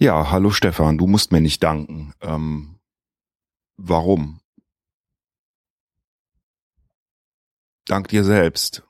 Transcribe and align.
Ja, 0.00 0.30
hallo 0.30 0.52
Stefan, 0.52 0.96
du 0.96 1.08
musst 1.08 1.32
mir 1.32 1.40
nicht 1.40 1.60
danken. 1.60 2.14
Ähm, 2.20 2.78
warum? 3.76 4.40
Dank 7.84 8.06
dir 8.06 8.22
selbst. 8.22 8.84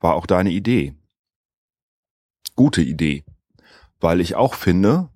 War 0.00 0.14
auch 0.14 0.24
deine 0.24 0.52
Idee. 0.52 0.96
Gute 2.56 2.80
Idee. 2.80 3.26
Weil 4.00 4.22
ich 4.22 4.36
auch 4.36 4.54
finde, 4.54 5.10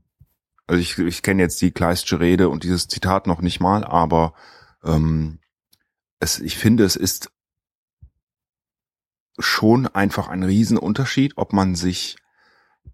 also 0.66 0.79
ich, 0.82 0.98
ich 0.98 1.23
kenne 1.23 1.41
jetzt 1.41 1.62
die 1.62 1.71
Kleistsche 1.71 2.21
Rede 2.21 2.50
und 2.50 2.62
dieses 2.62 2.89
Zitat 2.89 3.27
noch 3.27 3.41
nicht 3.41 3.61
mal, 3.61 3.85
aber 3.85 4.35
ähm, 4.85 5.41
es, 6.21 6.41
ich 6.41 6.59
finde, 6.59 6.85
es 6.85 6.96
ist 6.96 7.32
schon 9.39 9.87
einfach 9.87 10.29
ein 10.29 10.43
Riesenunterschied, 10.43 11.39
ob 11.39 11.55
man 11.55 11.75
sich 11.75 12.19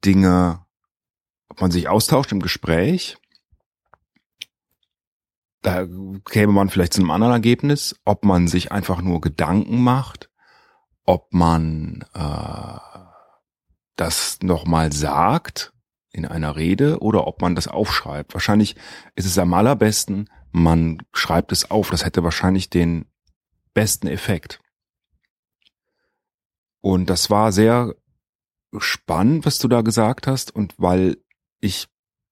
Dinge 0.04 0.63
ob 1.48 1.61
man 1.61 1.70
sich 1.70 1.88
austauscht 1.88 2.32
im 2.32 2.40
Gespräch, 2.40 3.16
da 5.62 5.86
käme 6.26 6.53
man 6.53 6.68
vielleicht 6.68 6.93
zu 6.93 7.00
einem 7.00 7.11
anderen 7.11 7.32
Ergebnis, 7.32 7.96
ob 8.04 8.25
man 8.25 8.48
sich 8.48 8.70
einfach 8.70 9.00
nur 9.00 9.20
Gedanken 9.20 9.82
macht, 9.82 10.30
ob 11.04 11.32
man 11.32 12.04
äh, 12.12 12.79
das 13.96 14.39
nochmal 14.43 14.93
sagt 14.93 15.72
in 16.11 16.26
einer 16.26 16.57
Rede 16.57 17.00
oder 17.00 17.26
ob 17.26 17.40
man 17.40 17.54
das 17.54 17.67
aufschreibt. 17.67 18.34
Wahrscheinlich 18.34 18.76
ist 19.14 19.26
es 19.26 19.39
am 19.39 19.54
allerbesten, 19.54 20.29
man 20.53 20.98
schreibt 21.12 21.50
es 21.50 21.70
auf. 21.70 21.90
Das 21.90 22.04
hätte 22.04 22.22
wahrscheinlich 22.22 22.70
den 22.70 23.06
besten 23.72 24.06
Effekt. 24.06 24.61
Und 26.81 27.11
das 27.11 27.31
war 27.31 27.50
sehr 27.50 27.95
spannend, 28.79 29.46
was 29.46 29.58
du 29.58 29.68
da 29.68 29.81
gesagt 29.81 30.26
hast. 30.26 30.54
Und 30.54 30.75
weil 30.76 31.17
ich 31.64 31.89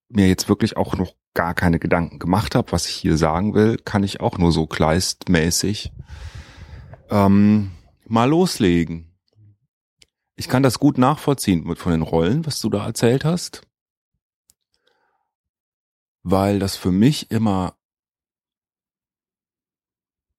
mir 0.08 0.28
jetzt 0.28 0.48
wirklich 0.48 0.76
auch 0.76 0.96
noch 0.96 1.14
gar 1.34 1.54
keine 1.54 1.78
Gedanken 1.78 2.18
gemacht 2.18 2.54
habe, 2.54 2.72
was 2.72 2.86
ich 2.86 2.94
hier 2.94 3.16
sagen 3.16 3.54
will, 3.54 3.78
kann 3.78 4.04
ich 4.04 4.20
auch 4.20 4.38
nur 4.38 4.52
so 4.52 4.66
kleistmäßig 4.66 5.92
ähm, 7.08 7.72
mal 8.06 8.28
loslegen. 8.28 9.18
Ich 10.36 10.48
kann 10.48 10.62
das 10.62 10.78
gut 10.78 10.98
nachvollziehen 10.98 11.64
mit 11.64 11.78
von 11.78 11.92
den 11.92 12.02
Rollen, 12.02 12.44
was 12.46 12.60
du 12.60 12.68
da 12.68 12.84
erzählt 12.84 13.24
hast, 13.24 13.62
weil 16.22 16.58
das 16.58 16.76
für 16.76 16.92
mich 16.92 17.30
immer 17.30 17.76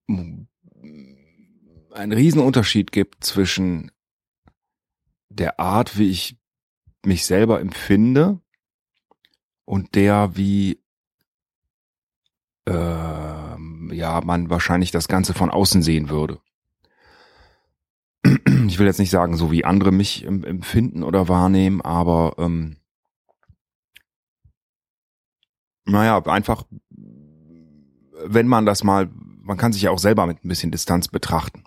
einen 0.08 2.12
Riesenunterschied 2.12 2.92
gibt 2.92 3.24
zwischen 3.24 3.92
der 5.30 5.60
Art, 5.60 5.98
wie 5.98 6.10
ich 6.10 6.38
mich 7.06 7.26
selber 7.26 7.60
empfinde 7.60 8.44
und 9.66 9.96
der 9.96 10.36
wie 10.36 10.80
äh, 12.66 12.74
ja 12.74 14.22
man 14.24 14.50
wahrscheinlich 14.50 14.92
das 14.92 15.08
Ganze 15.08 15.34
von 15.34 15.50
außen 15.50 15.82
sehen 15.82 16.10
würde. 16.10 16.40
Ich 18.66 18.80
will 18.80 18.88
jetzt 18.88 19.00
nicht 19.00 19.10
sagen, 19.10 19.36
so 19.36 19.52
wie 19.52 19.66
andere 19.66 19.92
mich 19.92 20.26
empfinden 20.26 21.04
oder 21.04 21.28
wahrnehmen, 21.28 21.82
aber 21.82 22.36
ähm, 22.38 22.78
naja, 25.86 26.22
einfach, 26.26 26.64
wenn 28.26 28.48
man 28.48 28.66
das 28.66 28.84
mal, 28.84 29.10
man 29.42 29.58
kann 29.58 29.74
sich 29.74 29.84
ja 29.84 29.92
auch 29.92 30.00
selber 30.00 30.26
mit 30.26 30.44
ein 30.44 30.48
bisschen 30.48 30.72
Distanz 30.72 31.08
betrachten. 31.10 31.66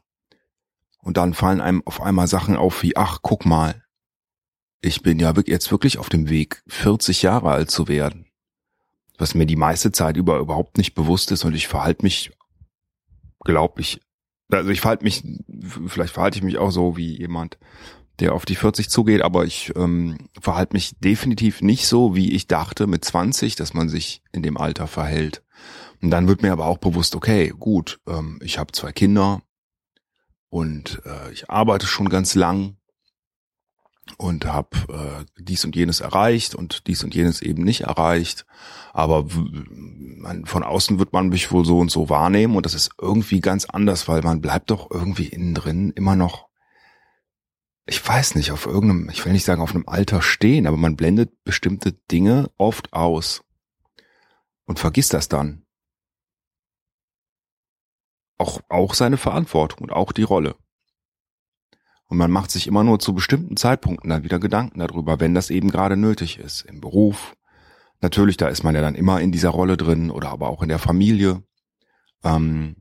Und 1.02 1.18
dann 1.18 1.34
fallen 1.34 1.60
einem 1.60 1.82
auf 1.84 2.00
einmal 2.00 2.26
Sachen 2.26 2.56
auf 2.56 2.82
wie, 2.82 2.96
ach, 2.96 3.18
guck 3.22 3.44
mal, 3.44 3.84
ich 4.86 5.02
bin 5.02 5.18
ja 5.18 5.34
jetzt 5.46 5.70
wirklich 5.70 5.98
auf 5.98 6.08
dem 6.08 6.28
Weg, 6.28 6.62
40 6.68 7.22
Jahre 7.22 7.50
alt 7.50 7.70
zu 7.70 7.88
werden. 7.88 8.26
Was 9.18 9.34
mir 9.34 9.46
die 9.46 9.56
meiste 9.56 9.92
Zeit 9.92 10.16
über 10.16 10.38
überhaupt 10.38 10.78
nicht 10.78 10.94
bewusst 10.94 11.32
ist 11.32 11.44
und 11.44 11.54
ich 11.54 11.68
verhalte 11.68 12.04
mich, 12.04 12.30
glaub 13.40 13.80
ich, 13.80 14.00
also 14.50 14.70
ich 14.70 14.80
verhalte 14.80 15.04
mich, 15.04 15.24
vielleicht 15.86 16.14
verhalte 16.14 16.38
ich 16.38 16.44
mich 16.44 16.58
auch 16.58 16.70
so 16.70 16.96
wie 16.96 17.18
jemand, 17.18 17.58
der 18.20 18.34
auf 18.34 18.46
die 18.46 18.54
40 18.54 18.88
zugeht, 18.88 19.22
aber 19.22 19.44
ich 19.44 19.72
ähm, 19.76 20.28
verhalte 20.40 20.74
mich 20.74 20.96
definitiv 21.00 21.62
nicht 21.62 21.86
so, 21.86 22.14
wie 22.14 22.32
ich 22.32 22.46
dachte 22.46 22.86
mit 22.86 23.04
20, 23.04 23.56
dass 23.56 23.74
man 23.74 23.88
sich 23.88 24.22
in 24.32 24.42
dem 24.42 24.56
Alter 24.56 24.86
verhält. 24.86 25.42
Und 26.00 26.10
dann 26.10 26.28
wird 26.28 26.42
mir 26.42 26.52
aber 26.52 26.66
auch 26.66 26.78
bewusst, 26.78 27.16
okay, 27.16 27.52
gut, 27.58 28.00
ähm, 28.06 28.38
ich 28.42 28.58
habe 28.58 28.72
zwei 28.72 28.92
Kinder 28.92 29.42
und 30.48 31.02
äh, 31.04 31.32
ich 31.32 31.50
arbeite 31.50 31.86
schon 31.86 32.08
ganz 32.08 32.34
lang 32.34 32.76
und 34.16 34.46
habe 34.46 34.76
äh, 34.88 35.24
dies 35.42 35.64
und 35.64 35.76
jenes 35.76 36.00
erreicht 36.00 36.54
und 36.54 36.86
dies 36.86 37.04
und 37.04 37.14
jenes 37.14 37.42
eben 37.42 37.62
nicht 37.62 37.82
erreicht. 37.82 38.46
Aber 38.92 39.26
man, 39.30 40.46
von 40.46 40.62
außen 40.62 40.98
wird 40.98 41.12
man 41.12 41.28
mich 41.28 41.52
wohl 41.52 41.64
so 41.64 41.78
und 41.78 41.90
so 41.90 42.08
wahrnehmen 42.08 42.56
und 42.56 42.66
das 42.66 42.74
ist 42.74 42.90
irgendwie 43.00 43.40
ganz 43.40 43.66
anders, 43.66 44.08
weil 44.08 44.22
man 44.22 44.40
bleibt 44.40 44.70
doch 44.70 44.90
irgendwie 44.90 45.26
innen 45.26 45.54
drin 45.54 45.92
immer 45.94 46.16
noch, 46.16 46.48
ich 47.86 48.06
weiß 48.06 48.34
nicht, 48.34 48.50
auf 48.50 48.66
irgendeinem, 48.66 49.10
ich 49.10 49.24
will 49.24 49.32
nicht 49.32 49.44
sagen 49.44 49.62
auf 49.62 49.74
einem 49.74 49.86
Alter 49.86 50.22
stehen, 50.22 50.66
aber 50.66 50.76
man 50.76 50.96
blendet 50.96 51.44
bestimmte 51.44 51.92
Dinge 51.92 52.50
oft 52.56 52.92
aus 52.92 53.44
und 54.64 54.78
vergisst 54.78 55.14
das 55.14 55.28
dann. 55.28 55.62
Auch, 58.38 58.60
auch 58.68 58.94
seine 58.94 59.16
Verantwortung 59.16 59.84
und 59.84 59.92
auch 59.92 60.12
die 60.12 60.24
Rolle. 60.24 60.56
Und 62.08 62.18
man 62.18 62.30
macht 62.30 62.50
sich 62.50 62.66
immer 62.66 62.84
nur 62.84 62.98
zu 62.98 63.14
bestimmten 63.14 63.56
Zeitpunkten 63.56 64.10
dann 64.10 64.22
wieder 64.22 64.38
Gedanken 64.38 64.78
darüber, 64.78 65.18
wenn 65.18 65.34
das 65.34 65.50
eben 65.50 65.70
gerade 65.70 65.96
nötig 65.96 66.38
ist. 66.38 66.62
Im 66.62 66.80
Beruf. 66.80 67.36
Natürlich, 68.00 68.36
da 68.36 68.48
ist 68.48 68.62
man 68.62 68.74
ja 68.74 68.80
dann 68.80 68.94
immer 68.94 69.20
in 69.20 69.32
dieser 69.32 69.50
Rolle 69.50 69.76
drin 69.76 70.10
oder 70.10 70.28
aber 70.28 70.48
auch 70.48 70.62
in 70.62 70.68
der 70.68 70.78
Familie. 70.78 71.42
Ähm, 72.22 72.76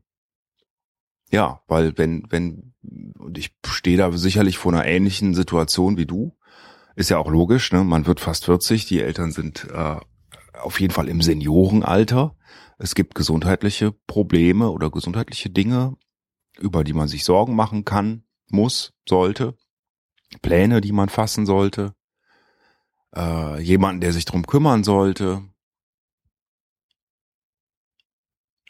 ja, 1.31 1.61
weil 1.67 1.97
wenn, 1.97 2.25
wenn, 2.29 2.73
und 3.17 3.37
ich 3.37 3.55
stehe 3.65 3.97
da 3.97 4.11
sicherlich 4.11 4.57
vor 4.57 4.73
einer 4.73 4.85
ähnlichen 4.85 5.33
Situation 5.33 5.97
wie 5.97 6.05
du, 6.05 6.37
ist 6.95 7.09
ja 7.09 7.17
auch 7.17 7.29
logisch, 7.29 7.71
ne? 7.71 7.83
Man 7.83 8.05
wird 8.05 8.19
fast 8.19 8.45
40, 8.45 8.85
die 8.85 9.01
Eltern 9.01 9.31
sind 9.31 9.67
äh, 9.73 9.97
auf 10.61 10.79
jeden 10.79 10.93
Fall 10.93 11.09
im 11.09 11.21
Seniorenalter. 11.21 12.35
Es 12.77 12.93
gibt 12.93 13.15
gesundheitliche 13.15 13.91
Probleme 13.91 14.69
oder 14.69 14.91
gesundheitliche 14.91 15.49
Dinge, 15.49 15.97
über 16.59 16.83
die 16.83 16.93
man 16.93 17.07
sich 17.07 17.25
Sorgen 17.25 17.55
machen 17.55 17.85
kann 17.85 18.25
muss, 18.49 18.93
sollte, 19.07 19.57
Pläne, 20.41 20.81
die 20.81 20.91
man 20.91 21.09
fassen 21.09 21.45
sollte, 21.45 21.95
äh, 23.15 23.59
jemanden, 23.61 24.01
der 24.01 24.13
sich 24.13 24.25
drum 24.25 24.45
kümmern 24.45 24.83
sollte. 24.83 25.43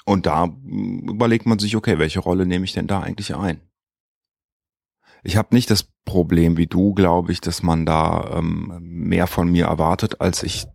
Und 0.06 0.26
da 0.26 0.44
hm, 0.46 1.10
überlegt 1.10 1.46
man 1.46 1.60
sich, 1.60 1.76
okay, 1.76 1.98
welche 2.00 2.20
Rolle 2.20 2.46
nehme 2.46 2.66
ich 2.66 2.74
denn 2.74 2.88
da 2.88 3.02
eigentlich 3.02 3.36
ein? 3.36 3.62
Ich 5.24 5.38
habe 5.38 5.56
nicht 5.56 5.72
das 5.72 5.84
Problem 6.06 6.56
wie 6.56 6.68
du, 6.68 6.94
glaube 6.94 7.32
ich, 7.32 7.42
dass 7.42 7.64
man 7.64 7.86
da 7.86 8.38
ähm, 8.38 8.78
mehr 8.80 9.26
von 9.26 9.52
mir 9.52 9.66
erwartet, 9.66 10.22
als 10.22 10.44
ich 10.44 10.68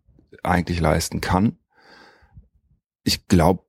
eigentlich 0.42 0.80
leisten 0.80 1.20
kann. 1.20 1.58
Ich 3.04 3.28
glaube, 3.28 3.64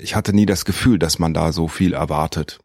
ich 0.00 0.14
hatte 0.14 0.32
nie 0.32 0.46
das 0.46 0.64
Gefühl, 0.64 0.98
dass 0.98 1.18
man 1.18 1.34
da 1.34 1.52
so 1.52 1.68
viel 1.68 1.92
erwartet. 1.92 2.60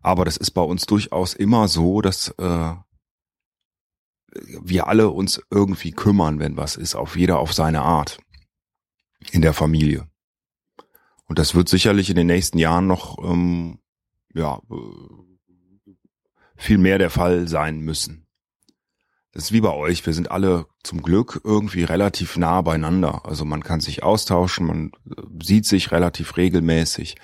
Aber 0.00 0.24
das 0.24 0.36
ist 0.36 0.52
bei 0.52 0.62
uns 0.62 0.86
durchaus 0.86 1.34
immer 1.34 1.68
so, 1.68 2.00
dass 2.00 2.28
äh, 2.38 2.74
wir 4.62 4.86
alle 4.86 5.10
uns 5.10 5.42
irgendwie 5.50 5.90
kümmern, 5.90 6.38
wenn 6.38 6.56
was 6.56 6.76
ist, 6.76 6.94
auf 6.94 7.16
jeder 7.16 7.38
auf 7.38 7.52
seine 7.52 7.82
Art 7.82 8.18
in 9.32 9.42
der 9.42 9.54
Familie. 9.54 10.08
Und 11.24 11.38
das 11.38 11.54
wird 11.54 11.68
sicherlich 11.68 12.10
in 12.10 12.16
den 12.16 12.28
nächsten 12.28 12.58
Jahren 12.58 12.86
noch 12.86 13.18
ähm, 13.22 13.80
ja 14.34 14.60
äh, 14.70 15.92
viel 16.56 16.78
mehr 16.78 16.98
der 16.98 17.10
Fall 17.10 17.48
sein 17.48 17.80
müssen. 17.80 18.27
Das 19.32 19.44
ist 19.44 19.52
wie 19.52 19.60
bei 19.60 19.72
euch. 19.72 20.04
Wir 20.06 20.14
sind 20.14 20.30
alle 20.30 20.66
zum 20.82 21.02
Glück 21.02 21.40
irgendwie 21.44 21.84
relativ 21.84 22.36
nah 22.36 22.62
beieinander. 22.62 23.26
Also 23.26 23.44
man 23.44 23.62
kann 23.62 23.80
sich 23.80 24.02
austauschen, 24.02 24.66
man 24.66 24.92
äh, 25.10 25.22
sieht 25.42 25.66
sich 25.66 25.92
relativ 25.92 26.36
regelmäßig. 26.36 27.16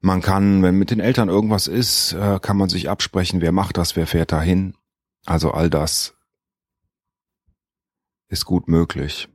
Man 0.00 0.20
kann, 0.20 0.62
wenn 0.62 0.76
mit 0.76 0.90
den 0.90 1.00
Eltern 1.00 1.28
irgendwas 1.28 1.66
ist, 1.66 2.12
äh, 2.12 2.38
kann 2.40 2.56
man 2.56 2.68
sich 2.68 2.90
absprechen, 2.90 3.40
wer 3.40 3.52
macht 3.52 3.78
das, 3.78 3.96
wer 3.96 4.06
fährt 4.06 4.32
dahin. 4.32 4.76
Also 5.24 5.52
all 5.52 5.70
das 5.70 6.14
ist 8.28 8.44
gut 8.44 8.68
möglich. 8.68 9.28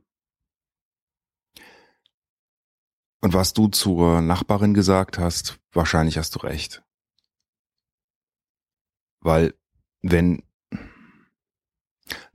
Und 3.22 3.34
was 3.34 3.52
du 3.52 3.68
zur 3.68 4.20
Nachbarin 4.20 4.74
gesagt 4.74 5.18
hast, 5.18 5.58
wahrscheinlich 5.72 6.18
hast 6.18 6.34
du 6.36 6.40
recht. 6.40 6.82
Weil 9.20 9.54
wenn 10.02 10.42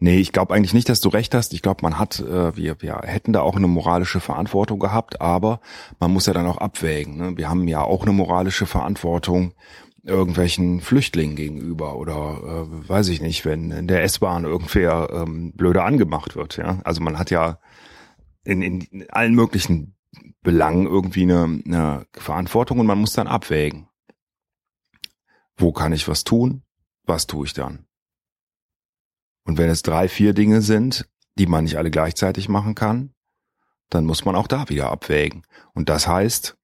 Nee, 0.05 0.19
ich 0.19 0.31
glaube 0.31 0.53
eigentlich 0.53 0.75
nicht, 0.75 0.87
dass 0.87 1.01
du 1.01 1.09
recht 1.09 1.33
hast. 1.33 1.51
Ich 1.55 1.63
glaube, 1.63 1.79
man 1.81 1.97
hat, 1.97 2.19
äh, 2.19 2.55
wir, 2.55 2.79
wir 2.79 3.01
hätten 3.05 3.33
da 3.33 3.41
auch 3.41 3.55
eine 3.55 3.65
moralische 3.65 4.19
Verantwortung 4.19 4.77
gehabt, 4.77 5.19
aber 5.19 5.61
man 5.99 6.13
muss 6.13 6.27
ja 6.27 6.33
dann 6.33 6.45
auch 6.45 6.59
abwägen. 6.59 7.17
Ne? 7.17 7.37
Wir 7.37 7.49
haben 7.49 7.67
ja 7.67 7.81
auch 7.81 8.03
eine 8.03 8.11
moralische 8.11 8.67
Verantwortung, 8.67 9.55
irgendwelchen 10.03 10.81
Flüchtlingen 10.81 11.35
gegenüber 11.35 11.95
oder 11.95 12.67
äh, 12.69 12.87
weiß 12.87 13.07
ich 13.07 13.19
nicht, 13.19 13.45
wenn 13.45 13.71
in 13.71 13.87
der 13.87 14.03
S-Bahn 14.03 14.43
irgendwer 14.43 15.09
ähm, 15.11 15.53
blöder 15.53 15.85
angemacht 15.85 16.35
wird. 16.35 16.57
Ja, 16.57 16.81
also 16.83 17.01
man 17.01 17.17
hat 17.17 17.31
ja 17.31 17.57
in, 18.43 18.61
in 18.61 19.09
allen 19.09 19.33
möglichen 19.33 19.95
Belangen 20.43 20.85
irgendwie 20.85 21.23
eine, 21.23 21.63
eine 21.65 22.05
Verantwortung 22.13 22.77
und 22.77 22.85
man 22.85 22.99
muss 22.99 23.13
dann 23.13 23.25
abwägen. 23.25 23.87
Wo 25.57 25.71
kann 25.71 25.93
ich 25.93 26.07
was 26.07 26.23
tun? 26.23 26.61
Was 27.07 27.25
tue 27.25 27.47
ich 27.47 27.53
dann? 27.53 27.87
Und 29.45 29.57
wenn 29.57 29.69
es 29.69 29.83
drei, 29.83 30.09
vier 30.09 30.33
Dinge 30.33 30.61
sind, 30.61 31.07
die 31.37 31.45
man 31.45 31.63
nicht 31.63 31.77
alle 31.77 31.91
gleichzeitig 31.91 32.49
machen 32.49 32.75
kann, 32.75 33.13
dann 33.89 34.05
muss 34.05 34.25
man 34.25 34.35
auch 34.35 34.47
da 34.47 34.67
wieder 34.69 34.89
abwägen. 34.89 35.43
Und 35.73 35.87
das 35.89 36.07
heißt, 36.07 36.57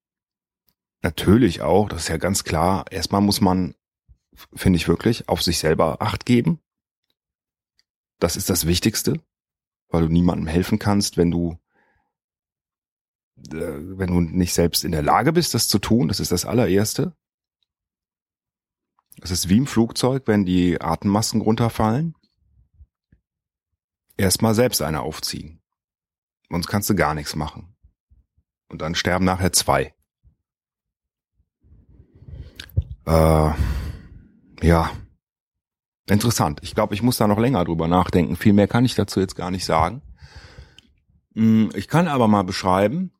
natürlich 1.01 1.61
auch, 1.61 1.87
das 1.87 2.03
ist 2.03 2.07
ja 2.09 2.17
ganz 2.17 2.43
klar, 2.43 2.85
erstmal 2.91 3.21
muss 3.21 3.39
man, 3.39 3.75
finde 4.53 4.77
ich 4.77 4.87
wirklich, 4.87 5.29
auf 5.29 5.41
sich 5.41 5.59
selber 5.59 6.01
Acht 6.01 6.25
geben. 6.25 6.59
Das 8.19 8.35
ist 8.35 8.49
das 8.49 8.67
Wichtigste, 8.67 9.21
weil 9.89 10.03
du 10.03 10.09
niemandem 10.09 10.47
helfen 10.47 10.79
kannst, 10.79 11.17
wenn 11.17 11.31
du 11.31 11.57
äh, 13.49 13.97
wenn 13.97 14.11
du 14.11 14.21
nicht 14.21 14.53
selbst 14.53 14.83
in 14.83 14.91
der 14.91 15.01
Lage 15.01 15.33
bist, 15.33 15.53
das 15.53 15.67
zu 15.67 15.79
tun, 15.79 16.07
das 16.07 16.19
ist 16.19 16.31
das 16.31 16.45
allererste. 16.45 17.15
Es 19.21 19.31
ist 19.31 19.49
wie 19.49 19.57
im 19.57 19.67
Flugzeug, 19.67 20.23
wenn 20.25 20.45
die 20.45 20.79
Atemmasken 20.81 21.41
runterfallen. 21.41 22.15
Erstmal 24.17 24.53
selbst 24.53 24.81
eine 24.81 25.01
aufziehen. 25.01 25.61
Sonst 26.49 26.67
kannst 26.67 26.89
du 26.89 26.95
gar 26.95 27.13
nichts 27.13 27.35
machen. 27.35 27.75
Und 28.69 28.81
dann 28.81 28.95
sterben 28.95 29.25
nachher 29.25 29.53
zwei. 29.53 29.93
Äh, 33.05 33.51
ja. 34.61 34.91
Interessant. 36.09 36.59
Ich 36.63 36.75
glaube, 36.75 36.93
ich 36.93 37.01
muss 37.01 37.17
da 37.17 37.27
noch 37.27 37.39
länger 37.39 37.63
drüber 37.63 37.87
nachdenken. 37.87 38.35
Viel 38.35 38.53
mehr 38.53 38.67
kann 38.67 38.85
ich 38.85 38.95
dazu 38.95 39.19
jetzt 39.19 39.35
gar 39.35 39.51
nicht 39.51 39.65
sagen. 39.65 40.01
Hm, 41.35 41.69
ich 41.73 41.87
kann 41.87 42.07
aber 42.07 42.27
mal 42.27 42.43
beschreiben, 42.43 43.11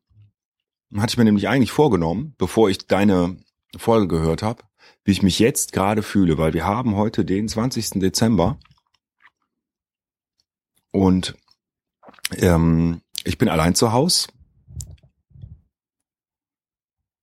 hatte 0.96 1.12
ich 1.12 1.18
mir 1.18 1.24
nämlich 1.24 1.48
eigentlich 1.48 1.72
vorgenommen, 1.72 2.34
bevor 2.36 2.68
ich 2.68 2.86
deine 2.86 3.36
Folge 3.76 4.08
gehört 4.08 4.42
habe, 4.42 4.64
wie 5.04 5.12
ich 5.12 5.22
mich 5.22 5.38
jetzt 5.38 5.72
gerade 5.72 6.02
fühle, 6.02 6.36
weil 6.36 6.52
wir 6.52 6.66
haben 6.66 6.96
heute 6.96 7.24
den 7.24 7.48
20. 7.48 8.00
Dezember 8.00 8.58
und 10.92 11.36
ähm, 12.36 13.02
ich 13.24 13.38
bin 13.38 13.48
allein 13.48 13.74
zu 13.74 13.92
Haus, 13.92 14.28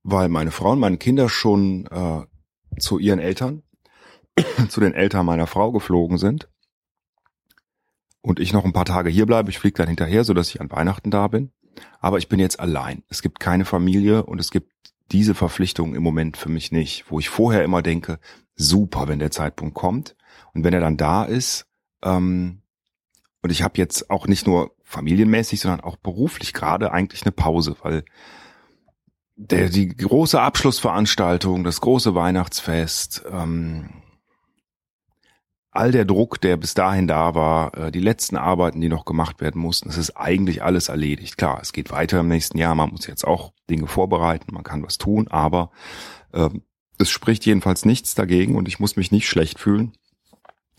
weil 0.04 0.30
meine 0.30 0.52
Frau 0.52 0.72
und 0.72 0.80
meine 0.80 0.98
Kinder 0.98 1.30
schon 1.30 1.86
äh, 1.88 2.26
zu 2.80 3.00
ihren 3.00 3.20
Eltern, 3.20 3.64
zu 4.70 4.80
den 4.82 4.94
Eltern 4.94 5.26
meiner 5.26 5.48
Frau 5.48 5.72
geflogen 5.72 6.18
sind 6.18 6.50
und 8.22 8.40
ich 8.40 8.54
noch 8.54 8.66
ein 8.66 8.74
paar 8.74 8.86
Tage 8.86 9.10
hier 9.10 9.26
bleibe. 9.26 9.50
Ich 9.50 9.60
fliege 9.60 9.78
dann 9.78 9.88
hinterher, 9.88 10.24
so 10.24 10.34
dass 10.34 10.50
ich 10.50 10.62
an 10.62 10.72
Weihnachten 10.72 11.12
da 11.12 11.28
bin. 11.28 11.52
Aber 12.00 12.18
ich 12.18 12.28
bin 12.28 12.40
jetzt 12.40 12.60
allein. 12.60 13.04
Es 13.08 13.22
gibt 13.22 13.40
keine 13.40 13.66
Familie 13.66 14.26
und 14.26 14.40
es 14.40 14.52
gibt 14.52 14.72
diese 15.12 15.34
Verpflichtung 15.34 15.96
im 15.96 16.04
Moment 16.04 16.38
für 16.38 16.50
mich 16.50 16.72
nicht, 16.72 17.06
wo 17.10 17.20
ich 17.20 17.30
vorher 17.30 17.64
immer 17.64 17.82
denke, 17.82 18.20
super, 18.56 19.08
wenn 19.08 19.20
der 19.20 19.32
Zeitpunkt 19.32 19.74
kommt. 19.74 20.16
Und 20.54 20.64
wenn 20.64 20.74
er 20.74 20.82
dann 20.82 20.98
da 20.98 21.24
ist, 21.24 21.66
ähm, 22.04 22.62
und 23.42 23.52
ich 23.52 23.62
habe 23.62 23.78
jetzt 23.78 24.10
auch 24.10 24.28
nicht 24.28 24.48
nur 24.48 24.76
familienmäßig, 24.84 25.62
sondern 25.62 25.82
auch 25.82 25.98
beruflich 25.98 26.54
gerade 26.54 26.92
eigentlich 26.92 27.24
eine 27.24 27.32
Pause, 27.32 27.76
weil 27.82 28.04
der, 29.36 29.70
die 29.70 29.88
große 29.88 30.40
Abschlussveranstaltung, 30.40 31.64
das 31.64 31.80
große 31.80 32.14
Weihnachtsfest, 32.14 33.24
ähm, 33.32 33.90
all 35.72 35.92
der 35.92 36.04
Druck, 36.04 36.42
der 36.42 36.58
bis 36.58 36.74
dahin 36.74 37.08
da 37.08 37.36
war, 37.36 37.78
äh, 37.78 37.92
die 37.92 38.02
letzten 38.02 38.36
Arbeiten, 38.36 38.82
die 38.82 38.90
noch 38.90 39.06
gemacht 39.06 39.40
werden 39.40 39.62
mussten, 39.62 39.88
es 39.88 39.98
ist 39.98 40.18
eigentlich 40.18 40.62
alles 40.62 40.90
erledigt. 40.90 41.38
Klar, 41.38 41.60
es 41.62 41.72
geht 41.72 41.92
weiter 41.92 42.20
im 42.20 42.28
nächsten 42.28 42.58
Jahr, 42.58 42.76
man 42.76 42.90
muss 42.90 43.08
jetzt 43.08 43.26
auch 43.26 43.54
Dinge 43.70 43.88
vorbereiten, 43.88 44.54
man 44.54 44.64
kann 44.64 44.84
was 44.84 44.98
tun, 44.98 45.30
aber 45.30 45.72
äh, 46.34 46.50
es 46.98 47.10
spricht 47.10 47.46
jedenfalls 47.46 47.86
nichts 47.86 48.16
dagegen 48.16 48.58
und 48.58 48.68
ich 48.68 48.80
muss 48.80 48.98
mich 48.98 49.12
nicht 49.12 49.30
schlecht 49.30 49.60
fühlen, 49.60 49.94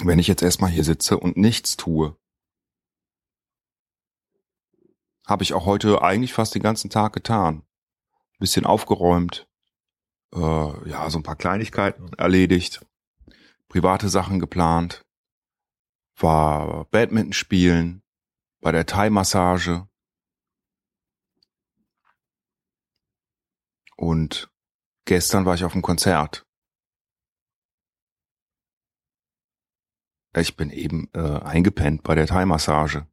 wenn 0.02 0.18
ich 0.18 0.28
jetzt 0.28 0.42
erstmal 0.42 0.70
hier 0.70 0.84
sitze 0.84 1.18
und 1.18 1.38
nichts 1.38 1.78
tue. 1.78 2.16
Habe 5.30 5.44
ich 5.44 5.54
auch 5.54 5.64
heute 5.64 6.02
eigentlich 6.02 6.32
fast 6.32 6.56
den 6.56 6.62
ganzen 6.62 6.90
Tag 6.90 7.12
getan. 7.12 7.62
Bisschen 8.40 8.66
aufgeräumt, 8.66 9.46
äh, 10.34 10.88
ja, 10.88 11.08
so 11.08 11.20
ein 11.20 11.22
paar 11.22 11.36
Kleinigkeiten 11.36 12.12
erledigt, 12.14 12.84
private 13.68 14.08
Sachen 14.08 14.40
geplant, 14.40 15.06
war 16.16 16.86
Badminton 16.86 17.32
spielen, 17.32 18.02
bei 18.60 18.72
der 18.72 18.86
Thai-Massage 18.86 19.86
und 23.96 24.50
gestern 25.04 25.46
war 25.46 25.54
ich 25.54 25.62
auf 25.62 25.72
dem 25.72 25.82
Konzert. 25.82 26.44
Ich 30.36 30.56
bin 30.56 30.70
eben 30.70 31.08
äh, 31.14 31.20
eingepennt 31.20 32.02
bei 32.02 32.16
der 32.16 32.26
Thai-Massage. 32.26 33.06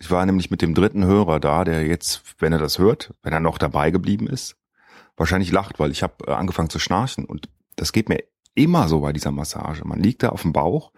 Ich 0.00 0.10
war 0.10 0.24
nämlich 0.24 0.50
mit 0.50 0.62
dem 0.62 0.74
dritten 0.74 1.04
Hörer 1.04 1.40
da, 1.40 1.64
der 1.64 1.86
jetzt, 1.86 2.22
wenn 2.38 2.52
er 2.52 2.58
das 2.58 2.78
hört, 2.78 3.14
wenn 3.22 3.32
er 3.32 3.40
noch 3.40 3.58
dabei 3.58 3.90
geblieben 3.90 4.28
ist, 4.28 4.56
wahrscheinlich 5.16 5.50
lacht, 5.50 5.80
weil 5.80 5.90
ich 5.90 6.02
habe 6.02 6.14
äh, 6.26 6.32
angefangen 6.32 6.70
zu 6.70 6.78
schnarchen 6.78 7.24
und 7.24 7.48
das 7.76 7.92
geht 7.92 8.08
mir 8.08 8.22
immer 8.54 8.88
so 8.88 9.00
bei 9.00 9.12
dieser 9.12 9.30
Massage. 9.30 9.84
Man 9.84 10.00
liegt 10.00 10.22
da 10.22 10.30
auf 10.30 10.42
dem 10.42 10.52
Bauch. 10.52 10.92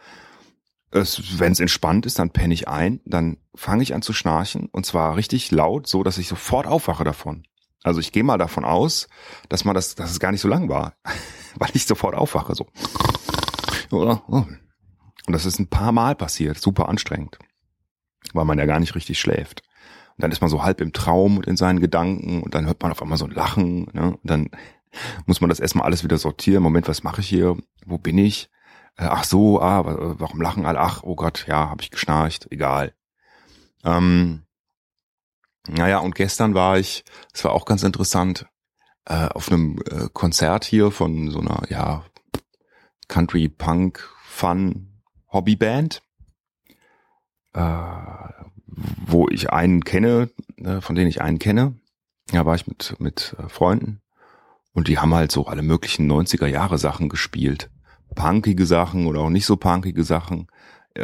Wenn 0.93 1.53
es 1.53 1.61
entspannt 1.61 2.05
ist, 2.05 2.19
dann 2.19 2.31
penne 2.31 2.53
ich 2.53 2.67
ein, 2.67 3.01
dann 3.05 3.37
fange 3.55 3.83
ich 3.83 3.95
an 3.95 4.03
zu 4.03 4.13
schnarchen 4.13 4.69
und 4.73 4.87
zwar 4.87 5.17
richtig 5.17 5.53
laut, 5.53 5.87
so 5.87 6.03
dass 6.03 6.19
ich 6.19 6.27
sofort 6.27 6.67
aufwache 6.67 7.05
davon. 7.05 7.45
Also 7.85 8.01
ich 8.01 8.13
gehe 8.13 8.25
mal 8.25 8.39
davon 8.39 8.65
aus, 8.65 9.09
dass 9.49 9.65
man 9.65 9.75
das, 9.75 9.95
dass 9.95 10.11
es 10.11 10.21
gar 10.21 10.33
nicht 10.33 10.41
so 10.41 10.49
lang 10.49 10.69
war, 10.69 10.95
weil 11.57 11.71
ich 11.75 11.87
sofort 11.87 12.15
aufwache 12.15 12.55
so. 12.55 12.67
Und 15.27 15.33
das 15.33 15.47
ist 15.47 15.59
ein 15.61 15.69
paar 15.69 15.93
Mal 15.93 16.17
passiert, 16.17 16.61
super 16.61 16.89
anstrengend, 16.89 17.39
weil 18.35 18.45
man 18.45 18.59
ja 18.59 18.67
gar 18.67 18.81
nicht 18.81 18.95
richtig 18.95 19.19
schläft. 19.19 19.63
Und 20.17 20.25
dann 20.25 20.33
ist 20.33 20.41
man 20.41 20.51
so 20.51 20.63
halb 20.63 20.81
im 20.81 20.93
Traum 20.93 21.39
und 21.39 21.47
in 21.47 21.57
seinen 21.57 21.81
Gedanken 21.81 22.43
und 22.43 22.55
dann 22.55 22.67
hört 22.67 22.83
man 22.83 22.93
auf 22.93 23.03
einmal 23.03 23.19
so 23.19 23.25
ein 23.25 23.31
Lachen. 23.31 23.89
Ne? 23.93 24.13
Und 24.13 24.21
dann 24.23 24.51
muss 25.27 25.41
man 25.41 25.51
das 25.51 25.61
erstmal 25.61 25.87
alles 25.87 26.05
wieder 26.05 26.19
sortieren. 26.19 26.63
Moment, 26.63 26.89
was 26.89 27.03
mache 27.03 27.21
ich 27.21 27.29
hier? 27.29 27.57
Wo 27.87 27.99
bin 27.99 28.19
ich? 28.19 28.51
Äh, 28.97 29.05
ach 29.05 29.25
so, 29.25 29.61
ah, 29.61 29.85
warum 30.19 30.41
lachen 30.41 30.67
alle? 30.67 30.81
Ach, 30.81 31.03
oh 31.03 31.15
Gott, 31.15 31.47
ja, 31.47 31.71
habe 31.71 31.83
ich 31.83 31.91
geschnarcht, 31.91 32.49
egal. 32.51 32.95
Ähm, 33.85 34.43
naja, 35.69 35.99
und 35.99 36.15
gestern 36.15 36.55
war 36.55 36.79
ich, 36.79 37.05
es 37.33 37.45
war 37.45 37.53
auch 37.53 37.65
ganz 37.65 37.83
interessant, 37.83 38.47
äh, 39.07 39.29
auf 39.29 39.51
einem 39.51 39.79
äh, 39.91 40.09
Konzert 40.13 40.65
hier 40.65 40.91
von 40.91 41.31
so 41.31 41.41
einer, 41.41 41.63
ja, 41.69 42.05
Country 43.09 43.49
Punk 43.49 44.09
Fun 44.25 45.03
Hobbyband, 45.33 46.03
wo 47.55 49.29
ich 49.29 49.51
einen 49.51 49.85
kenne, 49.85 50.31
äh, 50.57 50.81
von 50.81 50.95
denen 50.95 51.09
ich 51.09 51.21
einen 51.21 51.39
kenne. 51.39 51.75
Ja, 52.31 52.47
war 52.47 52.55
ich 52.55 52.67
mit, 52.67 52.97
mit 53.01 53.35
äh, 53.39 53.49
Freunden 53.49 54.01
und 54.73 54.89
die 54.89 54.99
haben 54.99 55.15
halt 55.15 55.33
so 55.33 55.47
alle 55.47 55.63
möglichen 55.63 56.11
90er 56.11 56.47
Jahre 56.47 56.79
Sachen 56.79 57.09
gespielt. 57.09 57.71
Punkige 58.15 58.67
Sachen 58.67 59.07
oder 59.07 59.21
auch 59.21 59.31
nicht 59.31 59.47
so 59.47 59.57
punkige 59.57 60.05
Sachen. 60.05 60.49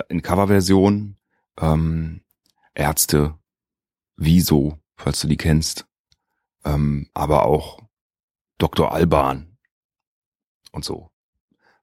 In 0.09 0.23
Coverversion. 0.23 1.17
Ähm, 1.59 2.23
Ärzte, 2.75 3.39
Wieso, 4.17 4.79
falls 4.97 5.21
du 5.21 5.29
die 5.29 5.37
kennst. 5.37 5.87
Ähm, 6.65 7.09
aber 7.13 7.45
auch 7.45 7.83
Dr. 8.59 8.93
Alban 8.93 9.59
und 10.73 10.85
so. 10.85 11.11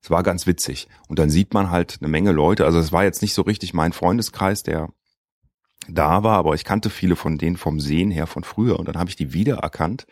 Es 0.03 0.09
war 0.09 0.21
ganz 0.21 0.45
witzig. 0.45 0.89
Und 1.07 1.17
dann 1.17 1.29
sieht 1.29 1.53
man 1.53 1.71
halt 1.71 1.99
eine 2.01 2.09
Menge 2.09 2.33
Leute. 2.33 2.65
Also 2.65 2.77
es 2.77 2.91
war 2.91 3.05
jetzt 3.05 3.21
nicht 3.21 3.33
so 3.33 3.41
richtig 3.41 3.73
mein 3.73 3.93
Freundeskreis, 3.93 4.61
der 4.61 4.89
da 5.87 6.23
war, 6.23 6.37
aber 6.37 6.55
ich 6.55 6.65
kannte 6.65 6.89
viele 6.89 7.15
von 7.15 7.37
denen 7.37 7.55
vom 7.55 7.79
Sehen 7.79 8.11
her 8.11 8.27
von 8.27 8.43
früher. 8.43 8.77
Und 8.79 8.87
dann 8.87 8.97
habe 8.97 9.09
ich 9.09 9.15
die 9.15 9.33
wiedererkannt 9.33 10.05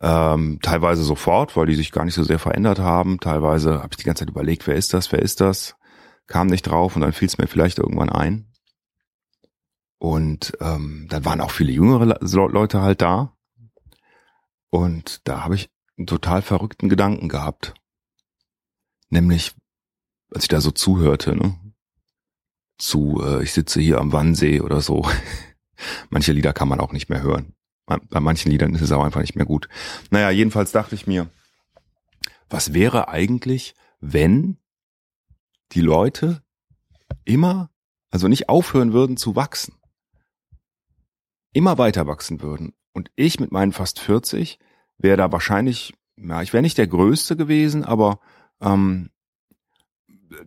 ähm, 0.00 0.58
teilweise 0.60 1.02
sofort, 1.02 1.56
weil 1.56 1.66
die 1.66 1.74
sich 1.74 1.90
gar 1.90 2.04
nicht 2.04 2.14
so 2.14 2.22
sehr 2.22 2.38
verändert 2.38 2.78
haben. 2.78 3.18
Teilweise 3.18 3.78
habe 3.78 3.88
ich 3.92 3.96
die 3.96 4.04
ganze 4.04 4.20
Zeit 4.20 4.30
überlegt, 4.30 4.66
wer 4.66 4.76
ist 4.76 4.92
das, 4.92 5.10
wer 5.10 5.20
ist 5.20 5.40
das? 5.40 5.76
Kam 6.26 6.48
nicht 6.48 6.62
drauf 6.62 6.94
und 6.94 7.00
dann 7.00 7.12
fiel 7.14 7.28
es 7.28 7.38
mir 7.38 7.46
vielleicht 7.46 7.78
irgendwann 7.78 8.10
ein. 8.10 8.52
Und 9.98 10.52
ähm, 10.60 11.06
dann 11.08 11.24
waren 11.24 11.40
auch 11.40 11.50
viele 11.50 11.72
jüngere 11.72 12.18
Leute 12.48 12.82
halt 12.82 13.00
da. 13.00 13.32
Und 14.68 15.26
da 15.26 15.44
habe 15.44 15.54
ich 15.54 15.70
einen 15.96 16.06
total 16.06 16.42
verrückten 16.42 16.90
Gedanken 16.90 17.30
gehabt. 17.30 17.74
Nämlich, 19.14 19.54
als 20.34 20.44
ich 20.44 20.48
da 20.48 20.60
so 20.60 20.72
zuhörte, 20.72 21.36
ne? 21.36 21.56
Zu, 22.78 23.22
äh, 23.24 23.44
ich 23.44 23.52
sitze 23.52 23.80
hier 23.80 24.00
am 24.00 24.12
Wannsee 24.12 24.60
oder 24.60 24.80
so. 24.80 25.08
Manche 26.10 26.32
Lieder 26.32 26.52
kann 26.52 26.66
man 26.66 26.80
auch 26.80 26.90
nicht 26.90 27.08
mehr 27.08 27.22
hören. 27.22 27.54
Bei 27.86 28.18
manchen 28.18 28.50
Liedern 28.50 28.74
ist 28.74 28.80
es 28.80 28.90
auch 28.92 29.04
einfach 29.04 29.20
nicht 29.20 29.36
mehr 29.36 29.44
gut. 29.44 29.68
Naja, 30.10 30.30
jedenfalls 30.30 30.72
dachte 30.72 30.94
ich 30.94 31.06
mir, 31.06 31.28
was 32.48 32.72
wäre 32.72 33.08
eigentlich, 33.08 33.74
wenn 34.00 34.56
die 35.72 35.82
Leute 35.82 36.42
immer, 37.24 37.70
also 38.10 38.26
nicht 38.26 38.48
aufhören 38.48 38.94
würden 38.94 39.18
zu 39.18 39.36
wachsen, 39.36 39.74
immer 41.52 41.76
weiter 41.76 42.06
wachsen 42.06 42.40
würden. 42.40 42.72
Und 42.94 43.10
ich 43.16 43.38
mit 43.38 43.52
meinen 43.52 43.72
fast 43.72 44.00
40 44.00 44.58
wäre 44.96 45.18
da 45.18 45.30
wahrscheinlich, 45.30 45.92
ja, 46.16 46.40
ich 46.40 46.52
wäre 46.52 46.62
nicht 46.62 46.78
der 46.78 46.88
Größte 46.88 47.36
gewesen, 47.36 47.84
aber 47.84 48.18
ähm, 48.60 49.10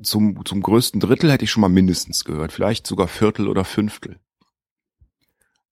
zum, 0.01 0.45
zum 0.45 0.61
größten 0.61 0.99
Drittel 0.99 1.31
hätte 1.31 1.45
ich 1.45 1.51
schon 1.51 1.61
mal 1.61 1.69
mindestens 1.69 2.25
gehört, 2.25 2.51
vielleicht 2.51 2.87
sogar 2.87 3.07
Viertel 3.07 3.47
oder 3.47 3.63
Fünftel. 3.63 4.19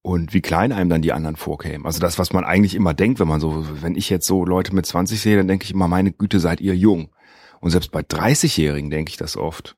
Und 0.01 0.33
wie 0.33 0.41
klein 0.41 0.73
einem 0.73 0.89
dann 0.89 1.01
die 1.01 1.13
anderen 1.13 1.37
vorkämen. 1.37 1.85
Also 1.85 1.99
das, 2.01 2.19
was 2.19 2.33
man 2.33 2.43
eigentlich 2.43 2.75
immer 2.75 2.93
denkt, 2.93 3.21
wenn 3.21 3.27
man 3.27 3.39
so, 3.39 3.65
wenn 3.81 3.95
ich 3.95 4.09
jetzt 4.09 4.27
so 4.27 4.43
Leute 4.43 4.75
mit 4.75 4.85
20 4.85 5.19
sehe, 5.19 5.37
dann 5.37 5.47
denke 5.47 5.63
ich 5.63 5.71
immer, 5.71 5.87
meine 5.87 6.11
Güte, 6.11 6.41
seid 6.41 6.59
ihr 6.59 6.75
jung. 6.75 7.09
Und 7.61 7.71
selbst 7.71 7.91
bei 7.91 8.01
30-Jährigen 8.01 8.89
denke 8.89 9.11
ich 9.11 9.17
das 9.17 9.37
oft. 9.37 9.77